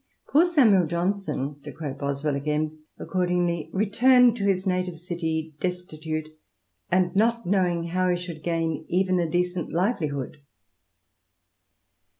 "Poor 0.31 0.47
Samuel 0.47 0.87
Johnson 0.87 1.57
"—^to 1.63 1.77
quote 1.77 1.99
Boswell 1.99 2.35
again— 2.35 2.75
accordingly 2.99 3.69
"returned 3.71 4.35
to 4.35 4.45
his 4.45 4.65
native 4.65 4.97
city, 4.97 5.53
destitute, 5.59 6.27
and 6.89 7.15
not 7.15 7.45
knowing 7.45 7.83
how 7.83 8.09
he 8.09 8.15
should 8.17 8.41
gain 8.41 8.83
even 8.89 9.19
a 9.19 9.29
decent 9.29 9.71
livelihood." 9.71 10.37